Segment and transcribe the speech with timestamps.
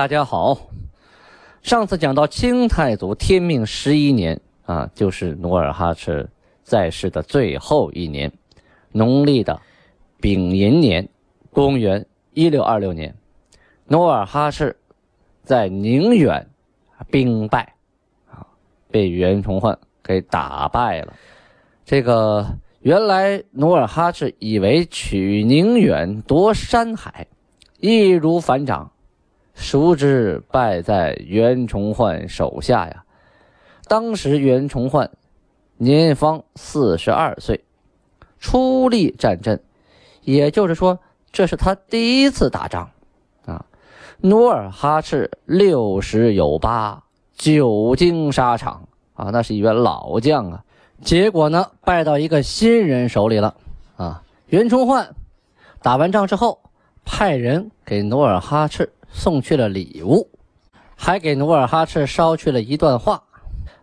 [0.00, 0.56] 大家好，
[1.60, 6.26] 上次讲到清太祖天命十一年啊，就是努尔哈赤
[6.62, 8.32] 在世的最后一年，
[8.92, 9.60] 农历的
[10.18, 11.06] 丙寅年，
[11.52, 13.14] 公元一六二六年，
[13.88, 14.74] 努尔哈赤
[15.42, 16.48] 在宁远
[17.10, 17.74] 兵败，
[18.30, 18.46] 啊，
[18.90, 21.12] 被袁崇焕给打败了。
[21.84, 27.26] 这个原来努尔哈赤以为取宁远夺山海，
[27.80, 28.90] 易如反掌。
[29.60, 33.04] 孰知败在袁崇焕手下呀？
[33.86, 35.10] 当时袁崇焕
[35.76, 37.62] 年方四十二岁，
[38.38, 39.62] 出力战阵，
[40.22, 40.98] 也就是说，
[41.30, 42.90] 这是他第一次打仗
[43.44, 43.66] 啊。
[44.22, 47.04] 努尔哈赤六十有八，
[47.36, 50.64] 久经沙场啊，那是一员老将啊。
[51.02, 53.54] 结果呢，败到一个新人手里了
[53.96, 54.22] 啊。
[54.46, 55.14] 袁崇焕
[55.82, 56.62] 打完仗之后，
[57.04, 58.90] 派人给努尔哈赤。
[59.12, 60.28] 送去了礼物，
[60.96, 63.22] 还给努尔哈赤捎去了一段话：“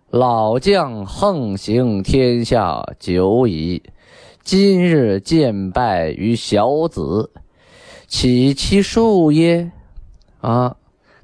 [0.09, 3.83] 老将横行天下久矣，
[4.41, 7.29] 今日见败于小子，
[8.07, 9.71] 岂其数耶？”
[10.39, 10.75] 啊，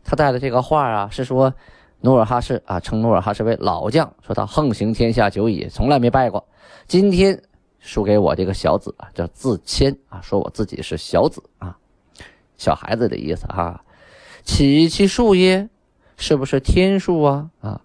[0.03, 1.53] 他带的这个话啊，是说
[2.01, 6.45] 努尔哈赤啊，称努尔哈赤为老将，说他横行天下久矣，从来没败过，
[6.87, 7.41] 今天
[7.79, 11.77] 输给我这个小子，叫自谦啊，说我自己是小子啊，
[12.57, 13.81] 小孩子的意思哈。
[14.43, 15.69] 起其数耶？
[16.15, 17.49] 是不是天数啊？
[17.61, 17.81] 啊，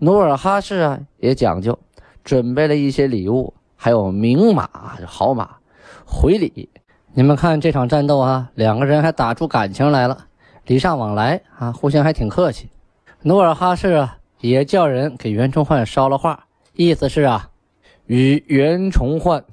[0.00, 1.78] 努尔哈赤啊也讲究，
[2.24, 4.68] 准备了一些礼物，还有名马、
[5.06, 5.56] 好马
[6.04, 6.68] 回礼。
[7.14, 10.26] 你们看这场战斗啊，两个人还打出感情来了，
[10.66, 12.68] 礼尚往来啊，互相还挺客气。
[13.22, 17.50] 努尔哈赤啊也叫人给袁崇焕捎了话，意思是啊，
[18.06, 19.44] 与袁崇焕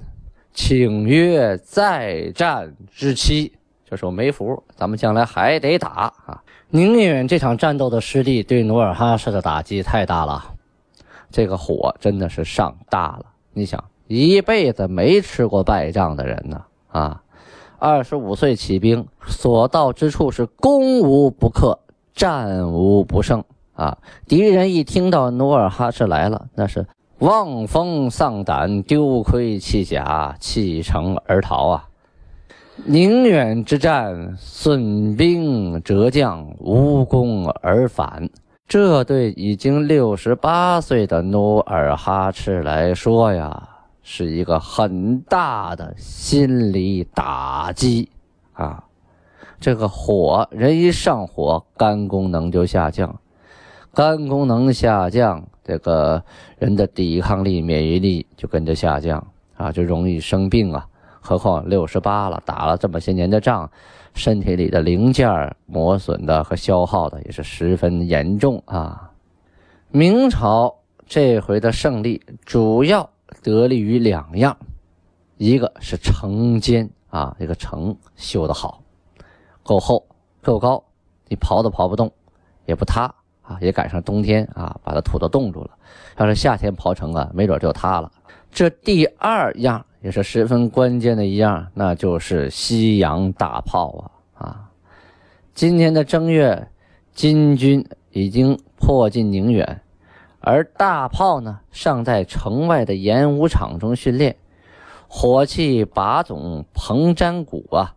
[0.52, 3.52] 请约再战之期。
[3.88, 6.42] 就说没福，咱们将来还得打啊！
[6.70, 10.44] 宁远这场战斗的失利对努尔哈赤的打击太大了，
[11.30, 13.26] 这个火真的是上大了。
[13.52, 17.22] 你想，一辈子没吃过败仗的人呢啊，
[17.78, 21.78] 二十五岁起兵，所到之处是攻无不克，
[22.12, 23.98] 战无不胜啊！
[24.26, 26.84] 敌人一听到努尔哈赤来了，那是
[27.20, 31.88] 望风丧胆，丢盔弃甲，弃城而逃啊！
[32.84, 38.28] 宁远之战，损兵折将，无功而返。
[38.68, 43.68] 这对已经六十八岁的努尔哈赤来说呀，
[44.02, 48.10] 是一个很大的心理打击
[48.52, 48.84] 啊！
[49.58, 53.18] 这个火，人一上火，肝功能就下降，
[53.94, 56.22] 肝功能下降，这个
[56.58, 59.26] 人的抵抗力、免疫力就跟着下降
[59.56, 60.86] 啊，就容易生病啊。
[61.26, 63.68] 何况六十八了，打了这么些年的仗，
[64.14, 69.10] 身体里的零件磨损的和消耗的也是十分严重啊。
[69.90, 70.72] 明朝
[71.04, 73.10] 这回的胜利主要
[73.42, 74.56] 得力于两样，
[75.36, 78.80] 一个是城坚啊，这个城修得好，
[79.64, 80.06] 够厚
[80.42, 80.80] 够高，
[81.26, 82.08] 你刨都刨不动，
[82.66, 83.58] 也不塌啊。
[83.60, 85.70] 也赶上冬天啊，把它土都冻住了。
[86.18, 88.12] 要是夏天刨城啊，没准就塌了。
[88.52, 89.84] 这第二样。
[90.06, 93.90] 也是十分关键的一样，那就是西洋大炮
[94.36, 94.46] 啊！
[94.46, 94.70] 啊，
[95.52, 96.68] 今年的正月，
[97.12, 99.82] 金军已经迫近宁远，
[100.38, 104.36] 而大炮呢尚在城外的演武场中训练，
[105.08, 107.96] 火器把总彭占谷啊，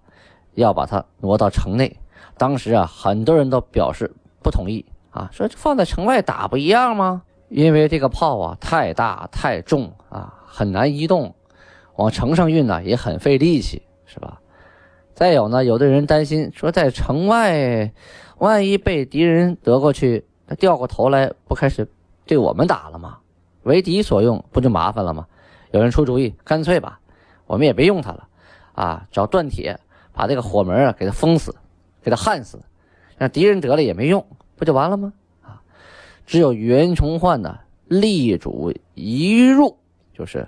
[0.56, 1.96] 要把它挪到城内。
[2.40, 4.12] 当时啊，很多人都表示
[4.42, 7.22] 不同意啊，说放在城外打不一样吗？
[7.50, 11.36] 因为这个炮啊太大太重啊，很难移动。
[12.00, 14.40] 往城上运呢也很费力气，是吧？
[15.13, 17.92] 再有呢，有的人担心说，在城外，
[18.38, 21.86] 万一被敌人得过去，他掉过头来，不开始
[22.25, 23.18] 对我们打了吗？
[23.63, 25.28] 为敌所用，不就麻烦了吗？
[25.72, 27.01] 有人出主意，干脆吧，
[27.46, 28.30] 我们也别用它了，
[28.75, 29.78] 啊，找锻铁
[30.13, 31.54] 把这个火门啊给它封死，
[32.02, 32.62] 给它焊死，
[33.18, 34.25] 让敌人得了也没用，
[34.56, 35.12] 不就完了吗？
[35.42, 35.62] 啊，
[36.25, 37.60] 只有袁崇焕呢，
[37.90, 39.75] 力主一入，
[40.13, 40.48] 就是。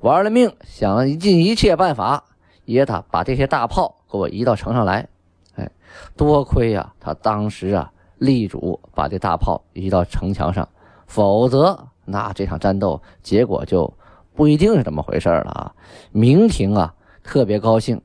[0.00, 2.24] 玩了命，想尽一切办法，
[2.64, 5.08] 也他把这些大炮给我移到城上来。
[5.56, 5.68] 哎，
[6.16, 10.68] 多亏呀，他当时啊力主把这大炮移到城墙上，
[11.06, 13.92] 否则那这场战斗结果就
[14.34, 15.74] 不一定是这么回事了啊！
[16.12, 16.94] 明廷啊
[17.24, 18.00] 特别高兴，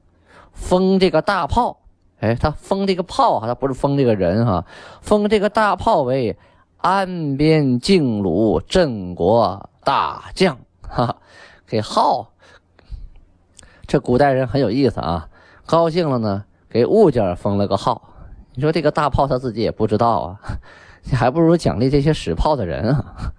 [0.51, 1.77] 封这个大炮，
[2.19, 4.65] 哎，他封这个炮啊，他不是封这个人哈，
[5.01, 6.35] 封这个大炮为
[6.77, 11.15] 安边靖鲁镇国大将，哈哈，
[11.73, 12.33] 给号。
[13.87, 15.27] 这古代人很有意思啊，
[15.65, 18.13] 高兴了呢，给物件封了个号。
[18.53, 20.39] 你说这个大炮他自己也不知道啊，
[21.09, 23.33] 你还不如奖励这些使炮的人啊。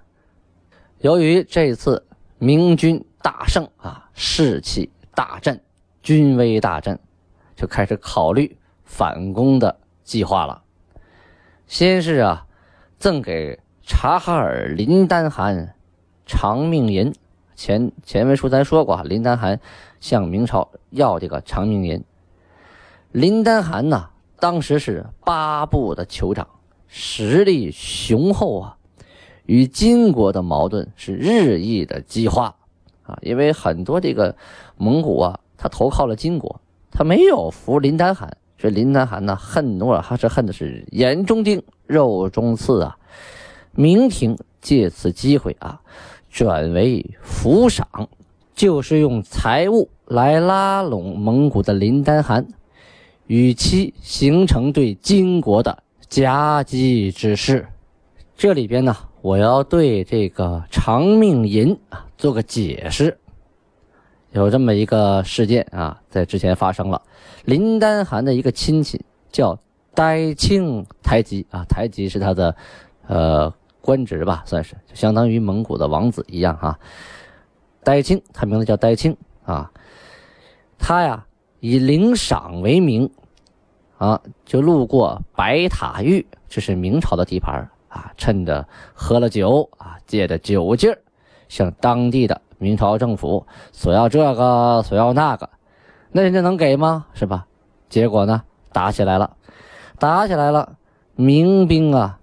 [0.99, 2.05] 由于这次
[2.39, 5.61] 明军大胜啊，士气大振，
[6.03, 6.99] 军威大振，
[7.55, 10.65] 就开始考虑反攻的计划了。
[11.69, 12.49] 先是啊，
[12.99, 15.77] 赠给察哈尔林丹汗
[16.27, 17.15] 长命银。
[17.55, 19.61] 前前文书咱说过，林丹汗
[20.01, 22.05] 向明朝要这个长命银。
[23.12, 24.11] 林丹汗呐。
[24.41, 26.47] 当时是八部的酋长，
[26.87, 28.77] 实力雄厚啊，
[29.47, 32.55] 与金国的矛盾是日益的激化
[33.05, 33.17] 啊。
[33.23, 34.37] 因为很多这个
[34.77, 36.61] 蒙古啊，他投靠了金国，
[36.91, 42.99] 他没有服林丹汗，所以林丹汗呢恨努尔哈赤恨的是眼中钉、肉中刺啊。
[43.73, 45.81] 明廷借此机会啊，
[46.35, 47.87] 转为抚赏，
[48.57, 52.45] 就是用财物来拉拢蒙古的林丹汗。
[53.29, 57.69] 与其形成对金国的夹击之势。
[58.37, 63.17] 这里边呢，我要对这个长命银啊做个解释。
[64.33, 67.01] 有这么一个事件啊，在之前发生了。
[67.45, 69.01] 林丹汗的一个亲戚
[69.31, 69.57] 叫
[69.95, 72.57] 呆庆台吉啊，台吉是他的
[73.07, 73.55] 呃
[73.85, 76.79] 官职吧，算是就相当于蒙古的王子一样哈。
[77.83, 79.15] 呆庆，他名字叫呆庆
[79.45, 79.71] 啊，
[80.79, 81.25] 他呀。
[81.61, 83.09] 以领赏为名，
[83.97, 88.13] 啊，就路过白塔峪，这是明朝的地盘啊。
[88.19, 90.99] 趁着喝了酒啊，借着酒劲儿，
[91.49, 95.49] 向当地的明朝政府索要这个，索要那个，
[96.13, 97.07] 那人家能给吗？
[97.15, 97.47] 是吧？
[97.89, 99.35] 结果呢，打起来了，
[99.99, 100.77] 打起来了，
[101.15, 102.21] 明兵啊，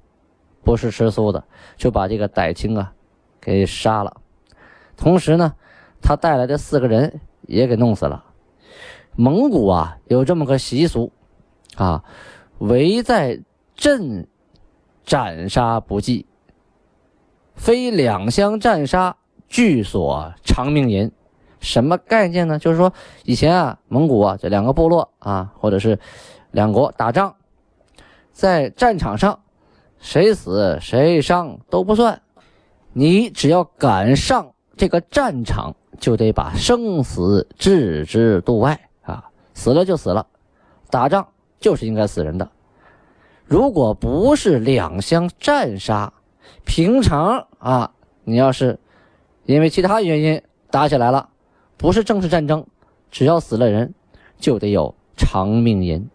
[0.64, 1.44] 不是吃素的，
[1.78, 2.94] 就把这个傣青啊，
[3.40, 4.18] 给杀了，
[4.96, 5.54] 同时呢，
[6.02, 8.26] 他带来的四个人也给弄死了。
[9.16, 11.12] 蒙古啊，有这么个习俗，
[11.76, 12.04] 啊，
[12.60, 13.42] 围在
[13.76, 14.28] 阵
[15.04, 16.26] 斩杀不计，
[17.56, 19.18] 非两相战杀，
[19.48, 21.12] 俱所长命银。
[21.60, 22.58] 什么概念呢？
[22.58, 22.92] 就是说，
[23.24, 26.00] 以前啊，蒙古啊，这两个部落啊，或者是
[26.50, 27.36] 两国打仗，
[28.32, 29.42] 在战场上，
[30.02, 32.22] 谁死谁伤都不算，
[32.92, 39.30] 你只要敢上这个战场，就得把生死置之度外啊。
[39.54, 40.26] 死了就死了，
[40.90, 41.28] 打仗
[41.60, 42.50] 就是应该死人的。
[43.46, 46.12] 如果不是两相战杀，
[46.66, 47.92] 平常啊，
[48.24, 48.80] 你要是
[49.46, 51.30] 因为其他原因打起来了，
[51.78, 52.66] 不是正式战争，
[53.12, 53.94] 只要死了人，
[54.40, 56.10] 就得有长命银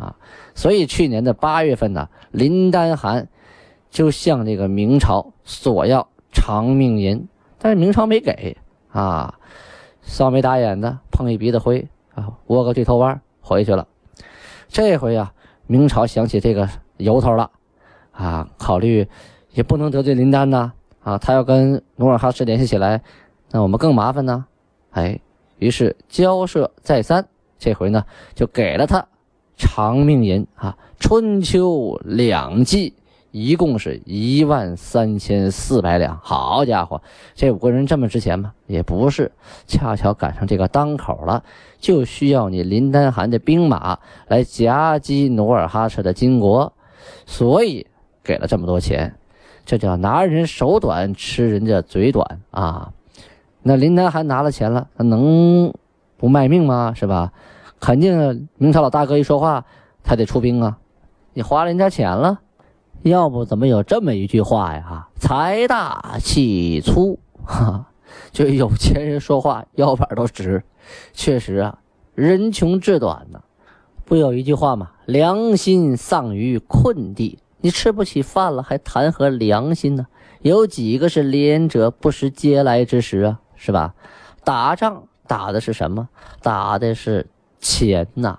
[0.00, 0.16] 啊。
[0.54, 3.28] 所以去年的八月份呢，林丹汗
[3.90, 8.56] 就向这个明朝索要长命银，但是明朝没给
[8.90, 9.38] 啊，
[10.02, 11.86] 扫眉打眼的，碰一鼻子灰。
[12.12, 13.86] 啊，窝个对头弯回去了。
[14.68, 15.32] 这回呀，
[15.68, 17.48] 明朝想起这个由头了，
[18.10, 19.06] 啊，考虑
[19.52, 20.72] 也不能得罪林丹呐，
[21.04, 23.00] 啊，他要跟努尔哈赤联系起来，
[23.52, 24.44] 那我们更麻烦呢。
[24.90, 25.20] 哎，
[25.58, 27.24] 于是交涉再三，
[27.60, 28.04] 这回呢
[28.34, 29.06] 就给了他
[29.60, 32.94] 长命银啊，春秋两季。
[33.32, 37.00] 一共是一万三千四百两，好家伙，
[37.36, 38.52] 这五个人这么值钱吗？
[38.66, 39.30] 也不是，
[39.68, 41.44] 恰巧赶上这个当口了，
[41.78, 46.72] 就需要你林丹汗的兵马来夹击努尔哈赤的金国，
[47.24, 47.86] 所以
[48.24, 49.14] 给了这么多钱，
[49.64, 52.92] 这叫拿人手短，吃人家嘴短啊！
[53.62, 55.72] 那林丹汗拿了钱了，他能
[56.16, 56.94] 不卖命吗？
[56.96, 57.32] 是吧？
[57.80, 59.64] 肯定明朝老大哥一说话，
[60.04, 60.78] 他得出兵啊！
[61.32, 62.40] 你花人家钱了。
[63.02, 65.08] 要不怎么有这么一句话呀？
[65.18, 67.86] 财大气粗，哈，
[68.30, 70.62] 就有钱人说话腰板都直。
[71.14, 71.78] 确实啊，
[72.14, 73.40] 人穷志短呢。
[74.04, 74.90] 不有一句话吗？
[75.06, 77.38] 良心丧于困地。
[77.62, 80.06] 你吃不起饭了，还谈何良心呢？
[80.42, 83.40] 有几个是廉者不食嗟来之食啊？
[83.54, 83.94] 是吧？
[84.44, 86.08] 打仗打的是什么？
[86.42, 87.26] 打的是
[87.60, 88.38] 钱呐，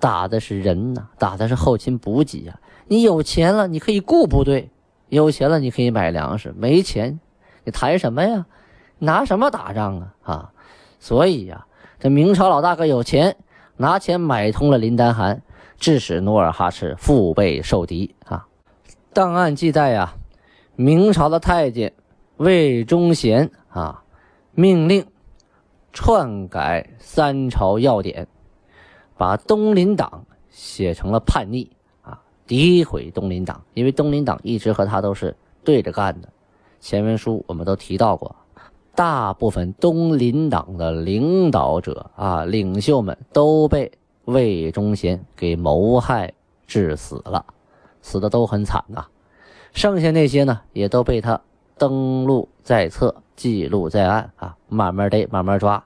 [0.00, 2.58] 打的是人呐，打的是后勤补给呀。
[2.86, 4.68] 你有钱了，你可以雇部队；
[5.08, 7.20] 有钱了，你可以买粮食；没钱，
[7.64, 8.46] 你谈什么呀？
[8.98, 10.14] 拿什么打仗啊？
[10.22, 10.50] 啊！
[10.98, 11.66] 所以呀，
[11.98, 13.36] 这明朝老大哥有钱，
[13.76, 15.42] 拿钱买通了林丹汗，
[15.78, 18.46] 致使努尔哈赤腹背受敌啊！
[19.12, 20.14] 档案记载呀，
[20.76, 21.92] 明朝的太监
[22.36, 24.02] 魏忠贤啊，
[24.52, 25.06] 命令
[25.92, 28.26] 篡改三朝要典，
[29.16, 31.70] 把东林党写成了叛逆
[32.02, 36.28] 啊，诋毁东林党，因为东林党一直和他都是对着干的。
[36.80, 38.34] 前文书我们都提到过，
[38.94, 43.90] 大部分东林党的领导者啊、领袖们都被
[44.24, 46.32] 魏忠贤给谋害
[46.66, 47.44] 致死了，
[48.00, 49.04] 死的都很惨呐。
[49.72, 51.40] 剩下那些呢，也都被他
[51.76, 55.82] 登录在册、记录在案啊，慢慢逮，慢慢抓，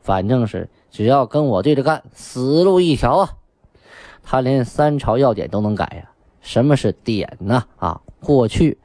[0.00, 3.30] 反正是只要跟我对着干，死路一条啊。
[4.20, 6.10] 他连三朝要典都能改呀？
[6.40, 7.62] 什么是典呢？
[7.76, 8.76] 啊，过去。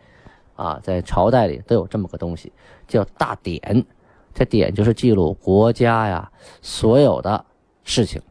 [0.56, 2.53] 啊，在朝代里都有这么个东西，
[2.88, 3.84] 叫大典。
[4.32, 7.44] 这典就是记录国家呀所有的
[7.84, 8.22] 事情，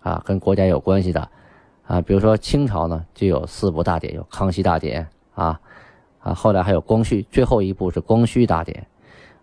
[0.00, 1.28] 啊，跟国家有关系的，
[1.86, 5.60] 啊，比如说清朝呢就有四部大典，有康熙大典啊，
[6.22, 8.86] 啊，后来还有光绪，最后一部是光绪大典。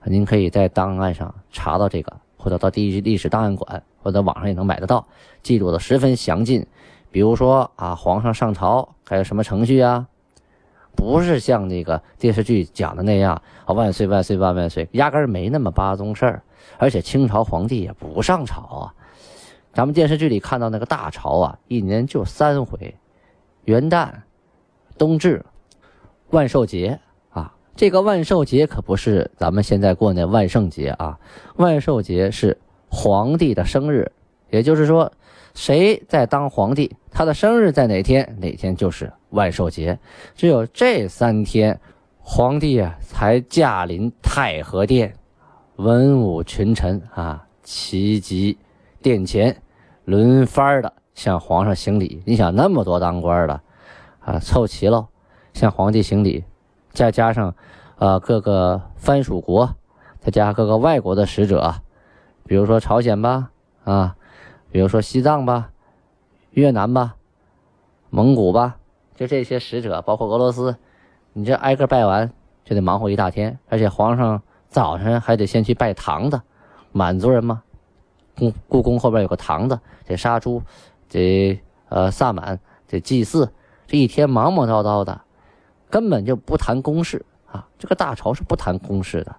[0.05, 5.05] 您可以在档案上查到这个，或者到第一历史档案馆，或者网上也能买得到，
[5.43, 6.65] 记录的十分详尽。
[7.11, 10.07] 比如说啊，皇上上朝还有什么程序啊？
[10.95, 16.43] 不是像那个电视剧讲的那样啊，万岁万岁万万岁，压根儿没那么八宗事儿。
[16.77, 18.93] 而且清朝皇帝也不上朝啊。
[19.73, 22.95] 咱们电视剧里看到那个大朝啊，一年就三回：
[23.65, 24.11] 元旦、
[24.97, 25.45] 冬至、
[26.31, 27.53] 万寿节啊。
[27.75, 31.19] 这个万寿节可不是咱们现在过那万圣节啊，
[31.55, 32.57] 万寿节是
[32.89, 34.11] 皇帝的生日，
[34.49, 35.11] 也就是说。
[35.55, 39.97] 谁在当皇帝，他的生日在哪天，哪天就是万寿节。
[40.35, 41.77] 只有这三天，
[42.21, 45.13] 皇帝啊才驾临太和殿，
[45.77, 48.57] 文武群臣啊齐集
[49.01, 49.53] 殿前，
[50.05, 52.21] 轮番的向皇上行礼。
[52.25, 53.59] 你想那么多当官的
[54.19, 55.05] 啊，凑齐了
[55.59, 56.45] 向皇帝行礼，
[56.93, 57.53] 再加上
[57.97, 59.75] 啊各个藩属国，
[60.21, 61.75] 再加上各个外国的使者，
[62.45, 63.51] 比如说朝鲜吧，
[63.83, 64.15] 啊。
[64.71, 65.71] 比如说西藏吧，
[66.51, 67.15] 越南吧，
[68.11, 68.77] 蒙古吧，
[69.15, 70.75] 就这些使者，包括俄罗斯，
[71.33, 72.31] 你这挨个拜完
[72.63, 76.39] 就得忙活一大天，而且皇上早晨还得先去拜堂子，
[76.91, 77.63] 满族人嘛，
[78.37, 80.61] 故故宫后边有个堂子，得杀猪，
[81.09, 83.51] 得呃萨满，得祭祀，
[83.87, 85.19] 这一天忙忙叨叨的，
[85.89, 87.67] 根本就不谈公事啊。
[87.77, 89.35] 这个大朝是不谈公事的，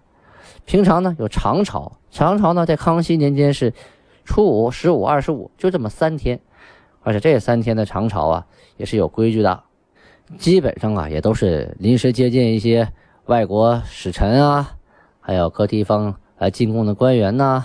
[0.64, 3.72] 平常呢有长朝，长朝呢在康熙年间是。
[4.22, 6.38] 初五、十五、二十五，就这么三天，
[7.02, 9.64] 而且这三天的长朝啊，也是有规矩的，
[10.38, 12.92] 基本上啊，也都是临时接见一些
[13.24, 14.76] 外国使臣啊，
[15.18, 17.64] 还有各地方来进贡的官员呐，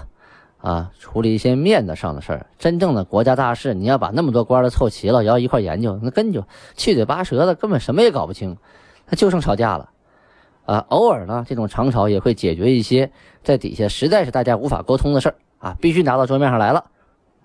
[0.65, 2.47] 啊处理一些面子上的事儿。
[2.57, 8.57] 真正的国家大事，你要把那么多官都凑齐了，要一块研究，那根本就七嘴八舌的，根本什么也搞不清，
[9.07, 9.91] 那就剩吵架了。
[10.65, 13.11] 啊，偶尔呢，这种长朝也会解决一些
[13.43, 15.35] 在底下实在是大家无法沟通的事儿。
[15.59, 16.83] 啊，必须拿到桌面上来了，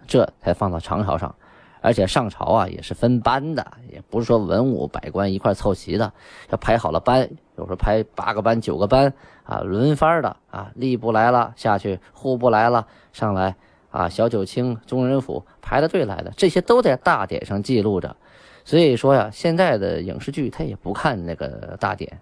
[0.06, 1.34] 这才放到长朝上，
[1.80, 6.12] 而且上朝啊也是分班的，也不是说文武百官一块凑齐的，
[6.50, 7.28] 要排好了班，
[7.60, 9.12] 有时候排八个班、九个班
[9.44, 13.54] 啊，轮番的啊，吏部来了下去，户部来了上来
[13.90, 18.16] 啊，小九卿、中人府排着队来的，这些都在大典上记录着。
[18.64, 22.20] 所以说呀，现在的影视剧他也不看那个大典，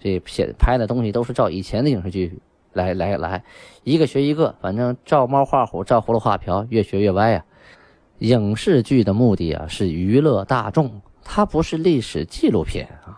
[0.00, 2.40] 这写拍的东西都是照以前的影视剧。
[2.74, 3.42] 来来来，
[3.82, 7.44] 一个学一个，反正照猫画虎，照葫芦画瓢，越学越歪呀。
[8.18, 13.17] 影视剧的目的啊是娱乐大众，它不是历史纪录片啊，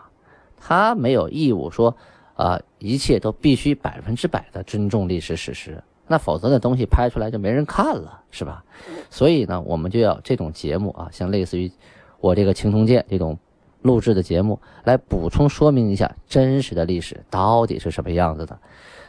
[0.61, 1.97] 他没有义务说
[2.35, 8.63] 啊一切都必须百分之百的尊重历史史实，那否则那东西拍出来就没人看了，是吧？
[9.09, 11.71] 所以呢，我们就要这种节目啊，像类似于
[12.19, 13.37] 我这个青铜剑这种
[13.81, 18.59] 录制的节目，来补充说明一下真实的历史到底是什么样子的。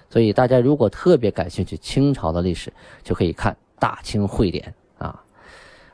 [0.09, 5.23] 所以大家如果特别感兴趣清朝的历史，就可以看《大清会典》啊。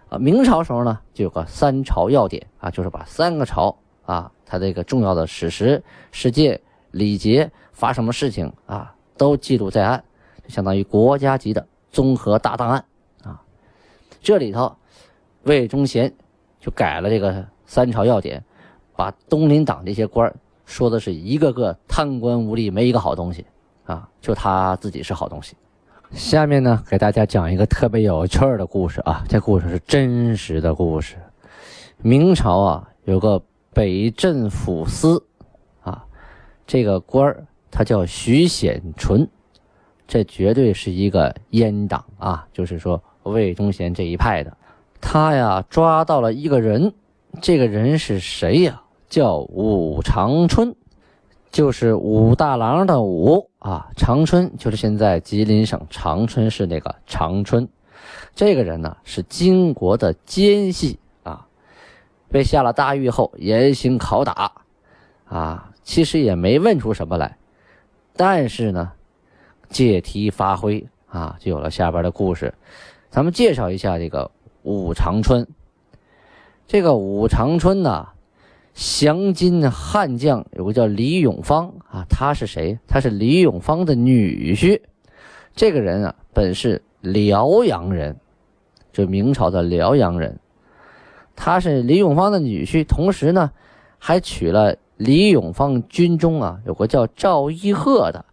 [0.09, 3.77] 啊，明朝时候呢，就有个三朝要典啊，就是把三个朝
[4.09, 6.59] 啊，他这个重要的史实、事件、
[6.93, 10.03] 礼节、发什么事情啊，都记录在案，
[10.43, 12.83] 就相当于国家级的综合大档案
[13.23, 13.43] 啊。
[14.23, 14.75] 这里头，
[15.43, 16.11] 魏忠贤
[16.59, 18.43] 就改了这个三朝要典，
[18.97, 20.35] 把东林党这些官
[20.65, 23.45] 说的是一个个贪官污吏，没一个好东西。
[23.85, 25.55] 啊，就他自己是好东西。
[26.13, 31.17] 下面呢，给大家讲一个特别有趣的故事啊，这故事是真实的故事。
[31.99, 35.25] 明朝啊，有个北镇抚司
[35.81, 36.05] 啊，
[36.67, 39.29] 这个官儿他叫徐显纯，
[40.07, 44.57] 这绝对是一个阉党啊，就是说魏忠贤这一派的。
[45.01, 46.93] 他呀抓到了一个人，
[47.41, 48.83] 这个人是谁呀？
[49.09, 50.75] 叫武长春，
[51.51, 57.69] 就是武大郎的武啊，长春就是现在吉林省长春市那个长春。
[58.35, 60.99] 这个人呢是金国的奸细，
[62.31, 64.53] 被下了大狱后严刑拷打
[65.27, 67.37] 啊，其实也没问出什么来，
[68.17, 68.93] 但是呢，
[69.69, 72.53] 借题发挥啊，就有了下边的故事。
[73.11, 74.31] 咱们介绍一下这个
[74.63, 75.47] 武长春。
[76.67, 78.09] 这个武长春呢，
[78.75, 82.79] 降金悍将有个叫李永芳啊，他是谁？
[82.87, 84.83] 他是李永芳的女婿。
[85.55, 88.17] 这个人啊，本是辽阳人，
[88.93, 90.39] 就明朝的辽阳人。
[91.41, 93.53] 他是李永芳的女婿，同时呢，
[93.99, 98.25] 还娶了李永芳军中啊有个叫赵一鹤的。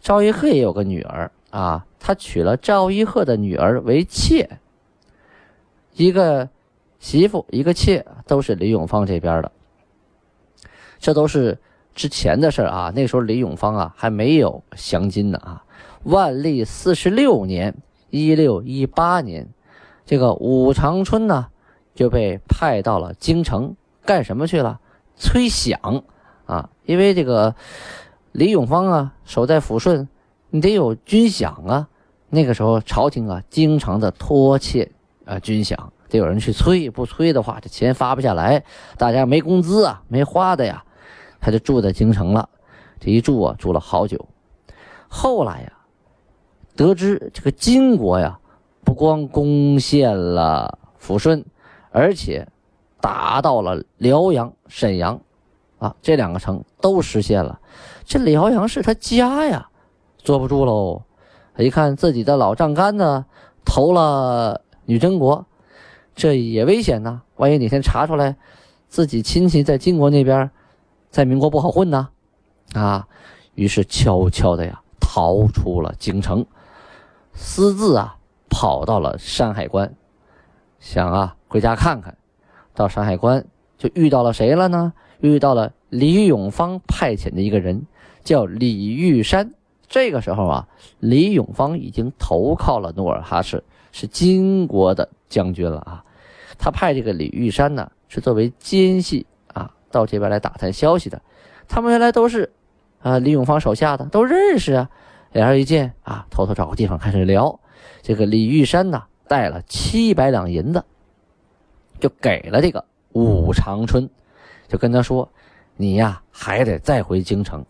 [0.00, 4.58] 赵一鹤也有个女儿啊，他娶了赵一鹤的女儿为妾，
[5.94, 6.48] 一个。
[7.00, 9.52] 媳妇一个妾都是李永芳这边的，
[10.98, 11.56] 这都是
[11.94, 12.92] 之前的事啊。
[12.92, 15.62] 那时候李永芳啊还没有降金呢啊。
[16.02, 17.76] 万历四十六年
[18.10, 19.48] （一六一八年），
[20.04, 21.46] 这个武长春呢
[21.98, 23.74] 就被派到了京城
[24.06, 24.78] 干什么去了？
[25.16, 26.04] 催饷
[26.46, 26.70] 啊！
[26.84, 27.56] 因为这个
[28.30, 30.08] 李永芳啊守在抚顺，
[30.50, 31.88] 你得有军饷啊。
[32.28, 34.88] 那个时候朝廷啊经常的拖欠
[35.24, 35.76] 啊军饷。
[36.08, 38.62] 得有人去催，不催的话，这钱发不下来，
[38.96, 40.84] 大家没工资啊，没花的呀，
[41.40, 42.48] 他就住在京城了。
[43.00, 44.24] 这一住啊，住了好久。
[45.08, 45.72] 后来呀，
[46.76, 48.38] 得知这个金国呀，
[48.84, 51.44] 不光攻陷了抚顺，
[51.90, 52.46] 而且
[53.00, 55.20] 打到了辽阳、沈阳，
[55.78, 57.60] 啊，这两个城都实现了。
[58.04, 59.68] 这辽阳是他家呀，
[60.18, 61.02] 坐不住喽。
[61.56, 63.26] 一看自己的老丈杆呢
[63.64, 65.44] 投了女真国。
[66.14, 67.22] 这也危险呐！
[67.36, 68.34] 万一哪天查出来，
[68.88, 70.50] 自己亲戚在金国那边，
[71.10, 72.08] 在民国不好混呢，
[72.74, 73.06] 啊！
[73.54, 76.44] 于是悄悄的呀，逃出了京城，
[77.34, 78.16] 私自啊
[78.50, 79.94] 跑到了山海关，
[80.80, 82.16] 想啊回家看看。
[82.74, 83.44] 到山海关
[83.76, 84.92] 就遇到了谁了呢？
[85.20, 87.86] 遇到了李永芳派遣的一个人，
[88.22, 89.52] 叫李玉山。
[89.88, 90.68] 这个时候啊，
[91.00, 96.04] 李永芳已经投靠了努尔哈赤，是金国的将军了啊。
[96.58, 101.20] 他派这个李玉山呢，是作为奸细啊，到这边来打探消息的。
[101.66, 102.52] 他们原来都是
[103.00, 104.90] 啊李永芳手下的，都认识啊。
[105.32, 107.58] 两人一见啊，偷偷找个地方开始聊。
[108.02, 110.84] 这个李玉山呢，带了七百两银子，
[112.00, 114.08] 就给了这个武长春，
[114.68, 115.28] 就跟他说
[115.76, 117.64] ：“你呀，还得再回京城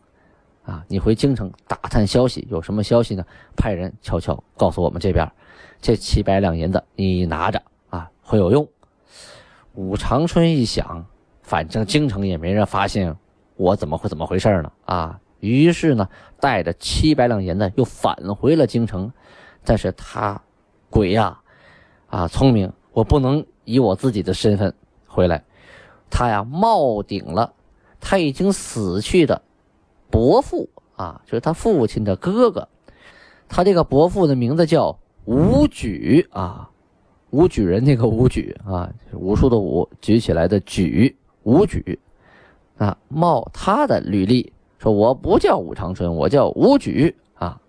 [0.65, 0.85] 啊！
[0.89, 3.25] 你回京城打探消息，有什么消息呢？
[3.57, 5.31] 派人悄悄告诉我们这边。
[5.81, 8.69] 这七百两银子你拿着啊，会有用。”
[9.75, 11.07] 武长春一想，
[11.43, 13.17] 反正京城也没人发现，
[13.57, 14.73] 我怎么会怎么回事呢？
[14.87, 16.09] 啊，于是呢，
[16.41, 19.13] 带着七百两银子又返回了京城。
[19.65, 20.41] 但是他
[20.91, 21.41] 鬼呀，
[22.09, 24.75] 啊，聪明，我不能以我自己的身份
[25.07, 25.45] 回来。
[26.11, 27.53] 他呀，冒顶了
[28.01, 29.43] 他已经死去的
[30.11, 32.67] 伯父啊，就是他父亲的哥哥。
[33.47, 36.71] 他这个伯父的名字叫武举啊。
[37.31, 41.99] 武举人那个武举啊，武术的武举起来的举武举
[42.79, 47.61] 啊，冒他的履历说我不叫武长春，我叫武举啊。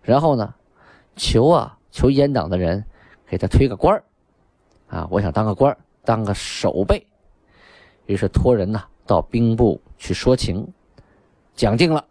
[0.00, 0.54] 然后呢，
[1.16, 2.82] 求啊求阉党的人
[3.28, 4.02] 给他推个官儿
[4.88, 7.06] 啊，我想当个官当个守备。
[8.06, 10.66] 于是托人呢到兵部去说情，
[11.54, 12.04] 讲定了，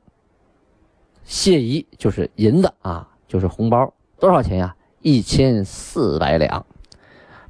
[1.23, 4.75] 谢仪就是银子啊，就是红包，多少钱呀？
[5.01, 6.65] 一千四百两。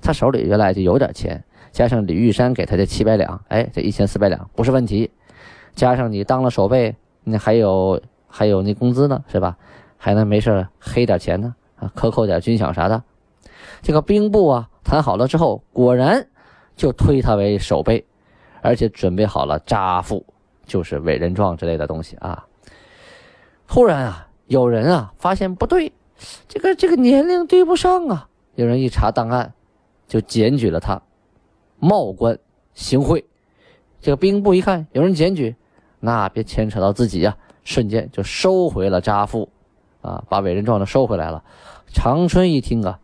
[0.01, 5.09] 他手里原来就有点钱，加上李玉山给他这七百两，哎，这一千四百两不是问题。
[5.75, 9.57] 加上你当了守备，那还有还有那工资呢，是吧？
[9.97, 13.01] 还能没事黑点钱呢，啊，克扣点军饷啥的。
[13.81, 16.27] 这个兵部啊谈好了之后，果然
[16.75, 18.05] 就推他为守备，
[18.61, 20.25] 而且准备好了扎付，
[20.65, 22.45] 就是委任状之类的东西啊。
[23.67, 25.91] 突然啊，有人啊发现不对，
[26.47, 28.27] 这个这个年龄对不上啊。
[28.55, 29.53] 有人一查档案。
[30.05, 31.01] 就检举了他，
[31.79, 32.37] 冒官
[32.75, 33.25] 行贿。
[33.99, 35.55] 这个兵部一看有人检举，
[35.99, 39.49] 那别牵扯到自己呀，瞬间就收回了扎付，
[40.01, 41.43] 啊，把委任状都收回来了。
[41.87, 42.99] 长春一听啊，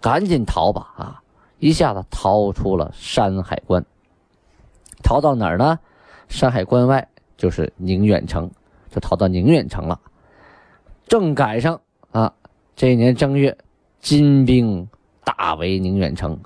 [0.00, 1.22] 赶紧逃吧啊，
[1.58, 3.84] 一下子逃出了山海关。
[5.02, 5.78] 逃到哪儿呢？
[6.28, 8.50] 山海关外就是宁远城，
[8.90, 9.98] 就逃到宁远城了。
[11.08, 11.80] 正赶上
[12.12, 12.32] 啊，
[12.76, 13.56] 这一年正月，
[13.98, 14.88] 金兵
[15.24, 16.38] 大围宁远城。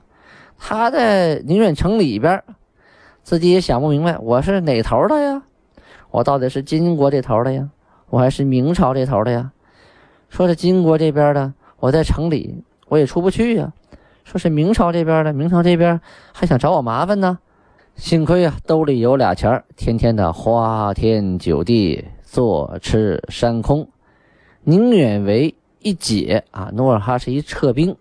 [0.59, 2.43] 他在宁远城里边，
[3.23, 5.43] 自己也想不明白，我是哪头的呀？
[6.11, 7.69] 我到底是金国这头的呀，
[8.09, 9.53] 我还是明朝这头的呀？
[10.31, 12.65] 说是金国这边的，我在城里
[12.95, 13.73] 我也出不去呀。
[14.23, 16.01] 说是明朝这边的，明朝这边
[16.33, 17.41] 还想找我麻烦呢。
[17.97, 23.89] 幸亏啊，兜里有俩钱，天天的花天酒地，坐吃山空。
[24.63, 27.97] 宁远为一解啊，努尔哈赤一撤兵，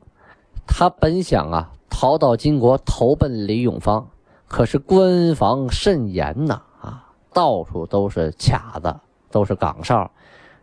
[0.68, 4.08] 他本想啊逃到金国投奔李永芳，
[4.48, 8.96] 可是关防甚严呐啊，到处都是卡子，
[9.32, 10.12] 都是岗哨，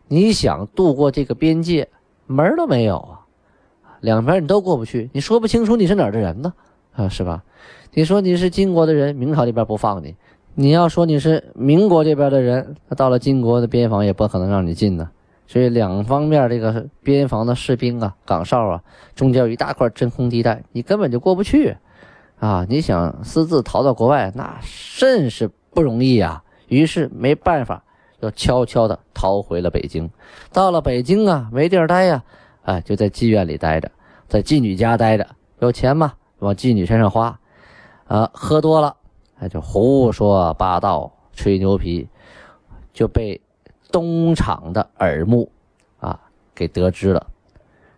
[0.06, 1.88] 你想渡过这个边界
[2.26, 3.19] 门都没有啊，
[4.00, 6.52] 两边你都过不去，你说不清楚你是哪儿的人呢
[6.94, 7.42] 啊，是吧？
[7.92, 10.14] 你说你是金国的人，明朝这边不放你；
[10.54, 15.10] 你要说你是民国这边的人，那到了金国的边防也不可能让你进呢。
[15.46, 18.82] 所以两方面这个边防的士兵啊、岗哨啊，
[19.16, 21.76] 中间有一大块真空地带，你根本就过不去
[22.38, 22.64] 啊！
[22.68, 26.44] 你想私自逃到国外，那甚是不容易啊。
[26.68, 27.82] 于是没办法，
[28.22, 30.08] 就悄悄地逃回了北京。
[30.52, 32.22] 到了北京啊，没地儿待呀，
[32.70, 33.90] 哎，就在妓院里待着，
[34.28, 35.26] 在妓女家待着，
[35.58, 37.40] 有钱嘛，往妓女身上花，
[38.06, 38.94] 啊，喝多了，
[39.40, 42.08] 哎，就胡说八道、吹牛皮，
[42.92, 43.40] 就被。
[43.92, 45.50] 东厂的耳目，
[45.98, 46.16] 啊，
[46.54, 47.26] 给得知了，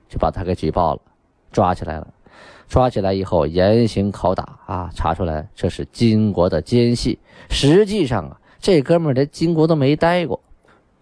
[0.08, 1.00] 就把他给举报了，
[1.50, 2.08] 抓起来了。
[2.66, 7.18] 抓起来以后严刑拷打啊，查出来这是金国的奸细。
[7.50, 10.40] 实际上啊，这哥们儿连金国都没待过。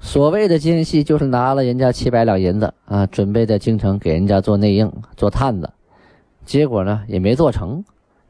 [0.01, 5.71] 所谓的奸细，就是拿了人家七百两银子啊，准备在京城给人家做内应、做探子，
[6.45, 7.85] 结果呢也没做成，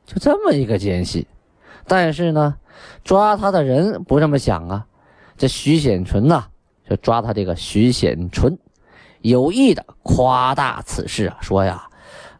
[0.04, 1.26] 就这么一个奸细。
[1.86, 2.56] 但是呢，
[3.04, 4.86] 抓他的人不这么想啊。
[5.38, 6.44] 这徐显纯呐，
[6.86, 8.58] 就抓他这个徐显纯，
[9.22, 11.88] 有意的夸大此事啊，说呀，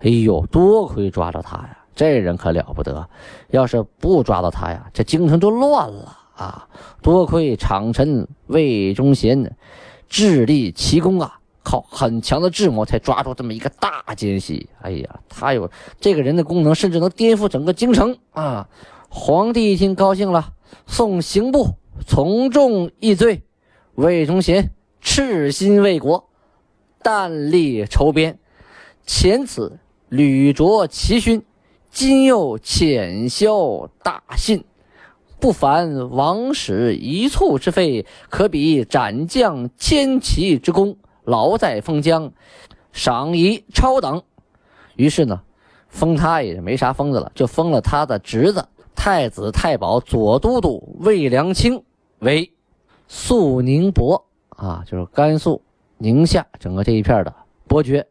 [0.01, 3.09] 哎呦，多亏抓着他呀，这人可了不得，
[3.49, 6.67] 要是不抓到他呀，这京城就乱了啊！
[7.03, 9.55] 多亏长臣魏忠贤
[10.09, 14.69] 智力奇功啊，靠很强的智谋才抓住这么一个大奸细。
[14.81, 18.69] 哎呀，他有这个人的功能，甚至能颠覆整个京城啊！
[19.11, 20.55] 皇帝一听高兴了，
[20.87, 21.75] 送刑部。
[22.07, 23.43] 从重议罪，
[23.95, 24.71] 魏忠贤
[25.03, 26.31] 赤心为国，
[27.03, 28.39] 但立筹边。
[29.05, 31.45] 前此屡着奇勋，
[31.91, 34.65] 今又浅销大信，
[35.41, 42.31] 不凡王室一簇之费，可比斩将千骑之功，劳在封疆，
[42.93, 44.23] 赏仪超等。
[44.97, 45.41] 于是呢，
[45.89, 51.83] 封他也没啥封的了，就封了他的侄子太子太保左都督魏良卿。
[52.19, 52.53] 为
[53.09, 55.63] 肃宁伯啊，就是甘肃
[55.97, 57.35] 宁夏整个这一片的
[57.67, 58.07] 伯爵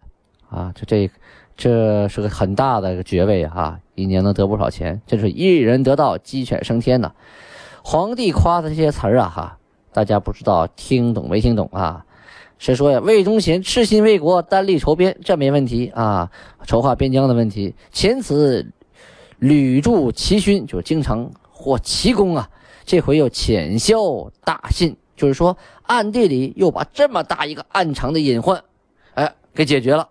[0.49, 1.07] 啊，就这
[1.55, 7.11] 这是个很大的爵位啊，一年能得不少钱，这是一人得道鸡犬升天呐。
[7.83, 9.57] 皇帝夸的这些词儿啊，哈，
[9.91, 12.05] 大家不知道听懂没听懂啊？
[12.57, 16.29] 是说呀，魏忠贤赤心为国，单立筹边，这没问题啊，
[16.65, 17.73] 筹划边疆的问题。
[17.91, 18.65] 前此
[19.39, 22.49] 屡铸奇勋，就经常获奇功啊。
[22.85, 23.97] 这回又浅销
[24.43, 28.61] 大信，就是说暗地里又把这么大一个暗藏的隐患，
[29.13, 30.09] 哎，给解决了，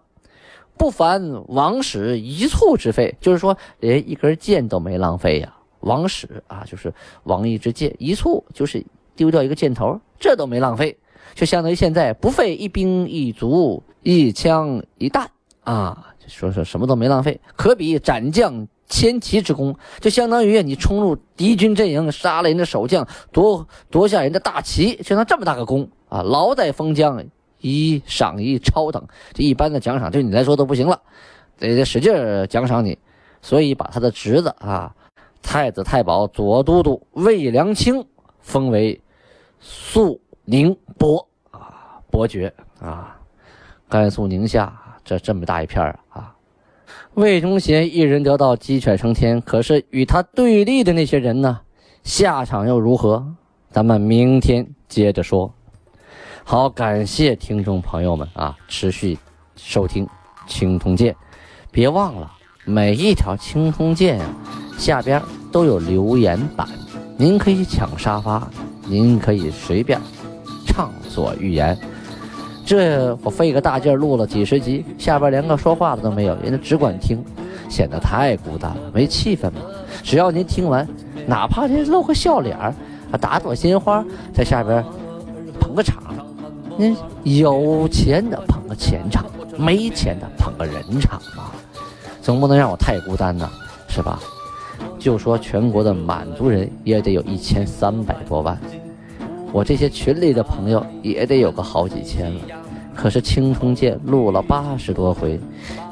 [0.79, 5.53] 不凡王室一簇之费，就是说连一根箭都没浪费呀。
[5.81, 6.93] 王室啊，就是
[7.25, 8.85] 王一之箭，一簇就是
[9.17, 10.97] 丢掉一个箭头，这都没浪费，
[11.35, 15.29] 就相当于现在不费一兵一卒一枪一弹
[15.65, 18.67] 啊，说说什么都没浪费，可比斩将。
[18.91, 26.23] 千骑之功，就相当于你冲入敌军阵营，杀了人的守将，夺夺下人的大旗，就能这么大个功啊！
[26.23, 27.23] 劳在封疆，
[27.61, 31.01] 一赏一超等，这一般的奖赏对你来说都不行了，
[31.59, 32.13] 得得使劲
[32.49, 32.99] 奖赏你。
[33.41, 34.95] 所以把他的侄子啊，
[35.43, 38.05] 太子太保左都督魏良卿
[38.41, 39.01] 封为
[39.61, 43.17] 肃宁伯啊，伯爵啊，
[43.89, 44.73] 甘肃宁夏
[45.05, 46.35] 这这么大一片啊。
[47.15, 49.41] 魏忠贤一人得道，鸡犬升天。
[49.41, 51.61] 可是与他对立的那些人呢？
[52.05, 53.35] 下场又如何？
[53.71, 55.53] 咱们明天接着说。
[56.45, 59.19] 好，感谢听众朋友们啊，持续
[59.57, 60.07] 收听
[60.47, 61.13] 《青铜剑》，
[61.71, 62.31] 别忘了
[62.65, 64.29] 每一条《青铜剑》啊
[64.79, 65.21] 下边
[65.53, 66.67] 都有留言板，
[67.17, 68.49] 您可以抢沙发，
[68.87, 70.01] 您可以随便
[70.67, 71.77] 畅所欲言。
[72.65, 77.23] 这我费个大劲录了几十集，下边连个说话的都没有，人家只管听，
[77.69, 79.61] 显得太孤单了，没气氛嘛。
[80.03, 80.87] 只要您听完，
[81.27, 82.75] 哪怕您露个笑脸儿，
[83.11, 84.85] 啊，打朵鲜花，在下边
[85.59, 86.08] 捧个场。
[86.79, 89.27] 您有钱的捧个钱场，
[89.59, 91.51] 没钱的捧个人场嘛，
[92.23, 93.51] 总不能让我太孤单呐，
[93.89, 94.21] 是吧？
[94.97, 98.57] 就说全国的满族人也得有一千三百多万，
[99.53, 102.41] 我这些群里的朋友也得有个好几千了。
[102.95, 105.41] 可是青铜剑录了八十多回，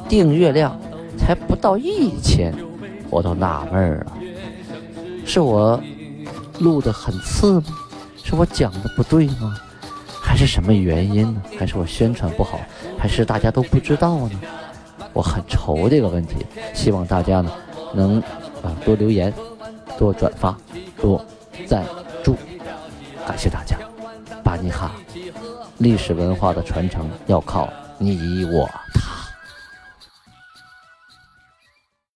[0.08, 0.78] 订阅量
[1.18, 2.54] 才不到一千，
[3.10, 4.12] 我都纳闷了，
[5.24, 5.80] 是我
[6.60, 7.66] 录的很次吗？
[8.22, 9.56] 是我讲的不对吗？
[10.36, 11.42] 是什么原因呢？
[11.58, 12.60] 还是我宣传不好？
[12.98, 14.40] 还是大家都不知道呢？
[15.12, 16.44] 我很愁这个问题，
[16.74, 17.50] 希望大家呢
[17.94, 18.20] 能
[18.62, 19.32] 啊多留言、
[19.98, 20.56] 多转发、
[21.00, 21.24] 多
[21.66, 21.84] 赞
[22.22, 22.36] 助，
[23.26, 23.78] 感谢大家，
[24.44, 24.92] 巴尼哈。
[25.78, 27.68] 历史文化的传承要靠
[27.98, 28.68] 你我。